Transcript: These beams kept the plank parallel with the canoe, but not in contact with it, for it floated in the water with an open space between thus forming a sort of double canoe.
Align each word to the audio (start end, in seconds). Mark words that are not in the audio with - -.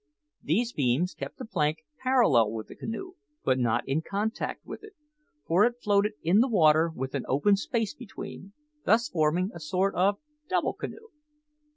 These 0.41 0.73
beams 0.73 1.13
kept 1.13 1.37
the 1.37 1.45
plank 1.45 1.83
parallel 2.01 2.49
with 2.53 2.65
the 2.69 2.75
canoe, 2.75 3.13
but 3.43 3.59
not 3.59 3.87
in 3.87 4.01
contact 4.01 4.65
with 4.65 4.83
it, 4.83 4.93
for 5.45 5.63
it 5.63 5.75
floated 5.79 6.13
in 6.23 6.39
the 6.39 6.47
water 6.47 6.89
with 6.89 7.13
an 7.13 7.23
open 7.27 7.55
space 7.55 7.93
between 7.93 8.53
thus 8.83 9.07
forming 9.09 9.51
a 9.53 9.59
sort 9.59 9.93
of 9.93 10.17
double 10.49 10.73
canoe. 10.73 11.09